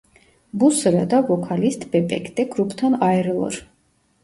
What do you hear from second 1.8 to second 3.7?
Bebek de gruptan ayrılır.